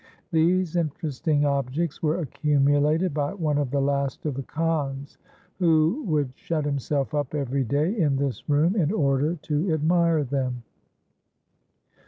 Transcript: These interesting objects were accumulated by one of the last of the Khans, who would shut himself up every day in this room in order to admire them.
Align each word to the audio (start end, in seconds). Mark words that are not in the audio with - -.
These 0.31 0.75
interesting 0.77 1.45
objects 1.45 2.01
were 2.01 2.21
accumulated 2.21 3.13
by 3.13 3.35
one 3.35 3.59
of 3.59 3.69
the 3.69 3.79
last 3.83 4.25
of 4.25 4.33
the 4.33 4.41
Khans, 4.41 5.19
who 5.59 6.03
would 6.07 6.31
shut 6.33 6.65
himself 6.65 7.13
up 7.13 7.35
every 7.35 7.63
day 7.63 7.95
in 7.99 8.15
this 8.15 8.49
room 8.49 8.75
in 8.75 8.91
order 8.91 9.35
to 9.43 9.71
admire 9.71 10.23
them. 10.23 10.63